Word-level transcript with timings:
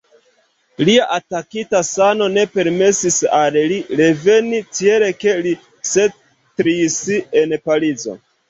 Lia 0.87 1.03
atakita 1.17 1.81
sano 1.89 2.29
ne 2.37 2.45
permesis 2.55 3.19
al 3.41 3.59
li 3.73 3.79
reveni, 4.01 4.63
tiel 4.79 5.09
ke 5.21 5.37
li 5.47 5.55
setlis 5.93 7.01
en 7.45 7.59
Parizo. 7.69 8.21